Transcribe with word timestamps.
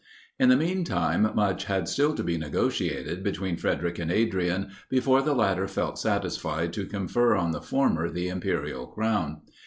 In 0.39 0.49
the 0.49 0.55
mean 0.55 0.83
time, 0.83 1.29
much 1.35 1.65
had 1.65 1.87
still 1.87 2.15
to 2.15 2.23
be 2.23 2.35
negotiated 2.35 3.21
between 3.23 3.55
Frederic 3.55 3.99
and 3.99 4.11
Adrian, 4.11 4.71
before 4.89 5.21
the 5.21 5.35
latter 5.35 5.67
felt 5.67 5.99
satisfied 5.99 6.73
to 6.73 6.87
confer 6.87 7.35
on 7.35 7.51
the 7.51 7.61
former 7.61 8.09
the 8.09 8.27
imperial 8.27 8.87
crown. 8.87 9.41